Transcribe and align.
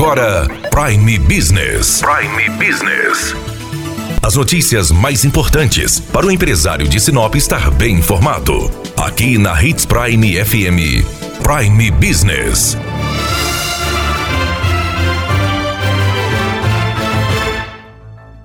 agora 0.00 0.48
Prime 0.70 1.18
Business. 1.18 2.00
Prime 2.00 2.48
Business. 2.56 3.34
As 4.22 4.34
notícias 4.34 4.90
mais 4.90 5.26
importantes 5.26 6.00
para 6.00 6.24
o 6.24 6.30
empresário 6.30 6.88
de 6.88 6.98
Sinop 6.98 7.34
estar 7.34 7.70
bem 7.72 7.96
informado. 7.96 8.70
Aqui 8.96 9.36
na 9.36 9.62
Hits 9.62 9.84
Prime 9.84 10.42
FM. 10.42 11.04
Prime 11.42 11.90
Business. 11.90 12.78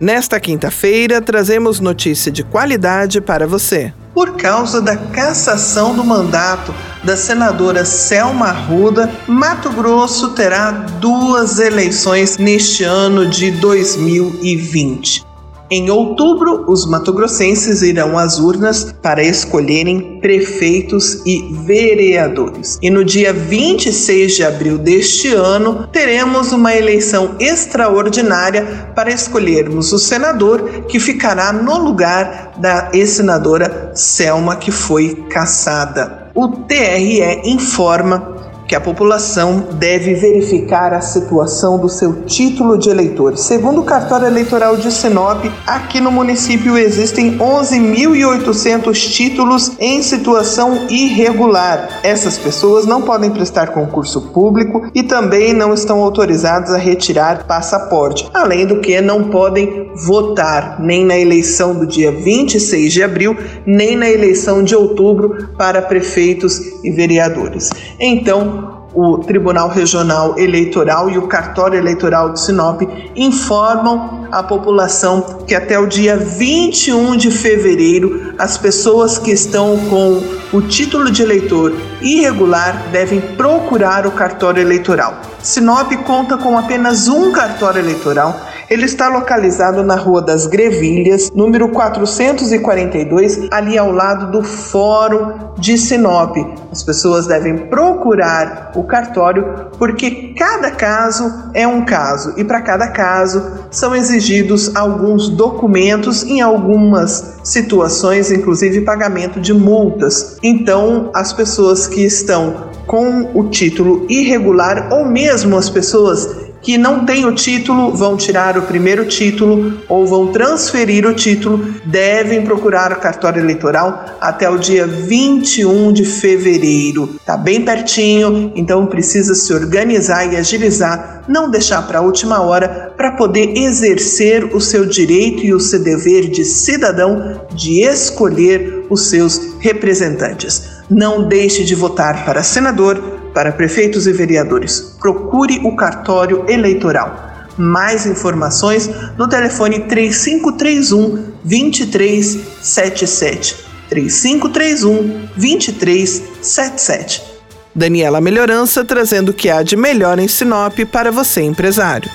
Nesta 0.00 0.40
quinta-feira, 0.40 1.20
trazemos 1.20 1.80
notícia 1.80 2.32
de 2.32 2.42
qualidade 2.42 3.20
para 3.20 3.46
você. 3.46 3.92
Por 4.14 4.36
causa 4.36 4.80
da 4.80 4.96
cassação 4.96 5.94
do 5.94 6.04
mandato 6.04 6.74
da 7.02 7.16
senadora 7.16 7.84
Selma 7.84 8.48
Arruda, 8.48 9.10
Mato 9.26 9.70
Grosso 9.70 10.30
terá 10.30 10.70
duas 10.70 11.58
eleições 11.58 12.36
neste 12.36 12.84
ano 12.84 13.26
de 13.26 13.50
2020. 13.52 15.31
Em 15.74 15.88
outubro, 15.88 16.66
os 16.68 16.84
matogrossenses 16.84 17.80
irão 17.80 18.18
às 18.18 18.38
urnas 18.38 18.94
para 19.00 19.24
escolherem 19.24 20.20
prefeitos 20.20 21.22
e 21.24 21.50
vereadores. 21.64 22.78
E 22.82 22.90
no 22.90 23.02
dia 23.02 23.32
26 23.32 24.34
de 24.34 24.44
abril 24.44 24.76
deste 24.76 25.28
ano, 25.28 25.88
teremos 25.90 26.52
uma 26.52 26.76
eleição 26.76 27.36
extraordinária 27.40 28.92
para 28.94 29.10
escolhermos 29.10 29.94
o 29.94 29.98
senador 29.98 30.82
que 30.86 31.00
ficará 31.00 31.54
no 31.54 31.78
lugar 31.78 32.52
da 32.58 32.90
ex-senadora 32.92 33.92
Selma, 33.94 34.56
que 34.56 34.70
foi 34.70 35.24
cassada. 35.30 36.30
O 36.34 36.48
TRE 36.48 37.40
informa 37.46 38.51
que 38.72 38.76
a 38.76 38.80
população 38.80 39.66
deve 39.72 40.14
verificar 40.14 40.94
a 40.94 41.02
situação 41.02 41.78
do 41.78 41.90
seu 41.90 42.22
título 42.22 42.78
de 42.78 42.88
eleitor. 42.88 43.36
Segundo 43.36 43.82
o 43.82 43.84
cartório 43.84 44.26
eleitoral 44.26 44.78
de 44.78 44.90
Sinop, 44.90 45.44
aqui 45.66 46.00
no 46.00 46.10
município 46.10 46.78
existem 46.78 47.36
11.800 47.36 48.94
títulos 49.12 49.72
em 49.78 50.02
situação 50.02 50.86
irregular. 50.88 52.00
Essas 52.02 52.38
pessoas 52.38 52.86
não 52.86 53.02
podem 53.02 53.30
prestar 53.30 53.74
concurso 53.74 54.22
público 54.32 54.90
e 54.94 55.02
também 55.02 55.52
não 55.52 55.74
estão 55.74 56.02
autorizadas 56.02 56.72
a 56.72 56.78
retirar 56.78 57.44
passaporte, 57.44 58.26
além 58.32 58.66
do 58.66 58.80
que 58.80 58.98
não 59.02 59.24
podem 59.24 59.90
votar 59.94 60.80
nem 60.80 61.04
na 61.04 61.18
eleição 61.18 61.74
do 61.74 61.86
dia 61.86 62.10
26 62.10 62.90
de 62.90 63.02
abril, 63.02 63.36
nem 63.66 63.96
na 63.96 64.08
eleição 64.08 64.64
de 64.64 64.74
outubro 64.74 65.50
para 65.58 65.82
prefeitos 65.82 66.58
e 66.82 66.90
vereadores. 66.90 67.68
Então, 68.00 68.61
o 68.94 69.18
Tribunal 69.18 69.68
Regional 69.68 70.38
Eleitoral 70.38 71.08
e 71.08 71.18
o 71.18 71.26
Cartório 71.26 71.78
Eleitoral 71.78 72.32
de 72.32 72.40
Sinop 72.40 72.82
informam 73.16 74.26
a 74.30 74.42
população 74.42 75.44
que 75.46 75.54
até 75.54 75.78
o 75.78 75.86
dia 75.86 76.16
21 76.16 77.16
de 77.16 77.30
fevereiro 77.30 78.34
as 78.38 78.58
pessoas 78.58 79.18
que 79.18 79.30
estão 79.30 79.78
com 79.88 80.22
o 80.52 80.62
título 80.62 81.10
de 81.10 81.22
eleitor 81.22 81.72
irregular 82.00 82.90
devem 82.90 83.20
procurar 83.20 84.06
o 84.06 84.12
cartório 84.12 84.60
eleitoral. 84.60 85.14
Sinop 85.42 85.92
conta 86.06 86.36
com 86.36 86.58
apenas 86.58 87.08
um 87.08 87.32
cartório 87.32 87.80
eleitoral 87.80 88.38
ele 88.72 88.86
está 88.86 89.06
localizado 89.06 89.82
na 89.82 89.96
Rua 89.96 90.22
das 90.22 90.46
Grevilhas, 90.46 91.30
número 91.34 91.68
442, 91.68 93.48
ali 93.50 93.76
ao 93.76 93.92
lado 93.92 94.30
do 94.32 94.42
Fórum 94.42 95.52
de 95.58 95.76
Sinop. 95.76 96.34
As 96.72 96.82
pessoas 96.82 97.26
devem 97.26 97.66
procurar 97.68 98.72
o 98.74 98.82
cartório 98.84 99.68
porque 99.76 100.32
cada 100.38 100.70
caso 100.70 101.50
é 101.52 101.68
um 101.68 101.84
caso 101.84 102.32
e 102.38 102.44
para 102.44 102.62
cada 102.62 102.88
caso 102.88 103.42
são 103.70 103.94
exigidos 103.94 104.74
alguns 104.74 105.28
documentos 105.28 106.22
em 106.22 106.40
algumas 106.40 107.40
situações, 107.44 108.32
inclusive 108.32 108.80
pagamento 108.80 109.38
de 109.38 109.52
multas. 109.52 110.38
Então, 110.42 111.10
as 111.14 111.30
pessoas 111.30 111.86
que 111.86 112.02
estão 112.02 112.72
com 112.86 113.32
o 113.34 113.50
título 113.50 114.06
irregular 114.08 114.88
ou 114.90 115.04
mesmo 115.04 115.58
as 115.58 115.68
pessoas 115.68 116.51
que 116.62 116.78
não 116.78 117.04
têm 117.04 117.26
o 117.26 117.34
título 117.34 117.92
vão 117.92 118.16
tirar 118.16 118.56
o 118.56 118.62
primeiro 118.62 119.04
título 119.06 119.80
ou 119.88 120.06
vão 120.06 120.28
transferir 120.28 121.04
o 121.06 121.12
título, 121.12 121.74
devem 121.84 122.42
procurar 122.42 122.92
o 122.92 123.00
cartório 123.00 123.42
eleitoral 123.42 124.04
até 124.20 124.48
o 124.48 124.56
dia 124.56 124.86
21 124.86 125.92
de 125.92 126.04
fevereiro. 126.04 127.16
Tá 127.26 127.36
bem 127.36 127.62
pertinho, 127.64 128.52
então 128.54 128.86
precisa 128.86 129.34
se 129.34 129.52
organizar 129.52 130.32
e 130.32 130.36
agilizar, 130.36 131.24
não 131.26 131.50
deixar 131.50 131.82
para 131.86 131.98
a 131.98 132.02
última 132.02 132.40
hora 132.40 132.92
para 132.96 133.12
poder 133.12 133.56
exercer 133.56 134.44
o 134.54 134.60
seu 134.60 134.86
direito 134.86 135.44
e 135.44 135.52
o 135.52 135.60
seu 135.60 135.82
dever 135.82 136.30
de 136.30 136.44
cidadão 136.44 137.40
de 137.52 137.82
escolher 137.82 138.86
os 138.88 139.08
seus 139.08 139.56
representantes. 139.58 140.82
Não 140.88 141.26
deixe 141.26 141.64
de 141.64 141.74
votar 141.74 142.24
para 142.24 142.42
senador 142.42 143.11
para 143.32 143.52
prefeitos 143.52 144.06
e 144.06 144.12
vereadores. 144.12 144.96
Procure 145.00 145.60
o 145.64 145.74
cartório 145.76 146.44
eleitoral. 146.48 147.30
Mais 147.56 148.04
informações 148.06 148.90
no 149.18 149.28
telefone 149.28 149.80
3531 149.80 151.32
2377. 151.44 153.56
3531 153.88 155.28
2377. 155.36 157.32
Daniela 157.74 158.20
Melhorança 158.20 158.84
trazendo 158.84 159.30
o 159.30 159.34
que 159.34 159.48
há 159.48 159.62
de 159.62 159.76
melhor 159.76 160.18
em 160.18 160.28
Sinop 160.28 160.78
para 160.90 161.10
você, 161.10 161.40
empresário. 161.42 162.10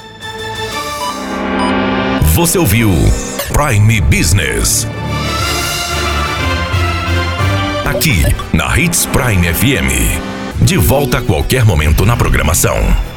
Você 2.35 2.59
ouviu 2.59 2.91
Prime 3.51 4.00
Business. 4.01 4.85
Aqui, 7.83 8.22
na 8.53 8.77
Hits 8.77 9.07
Prime 9.07 9.51
FM. 9.51 10.37
De 10.67 10.75
volta 10.75 11.19
a 11.19 11.22
qualquer 11.22 11.63
momento 11.63 12.05
na 12.05 12.17
programação. 12.17 13.07